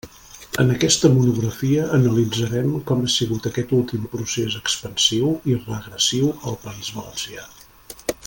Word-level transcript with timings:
En 0.61 0.69
aquesta 0.75 1.09
monografia 1.15 1.83
analitzarem 1.97 2.71
com 2.91 3.03
ha 3.03 3.11
sigut 3.17 3.45
aquest 3.51 3.75
últim 3.81 4.09
procés 4.15 4.57
expansiu 4.61 5.31
i 5.53 5.59
regressiu 5.69 6.31
al 6.33 6.59
País 6.67 6.91
Valencià. 6.99 7.47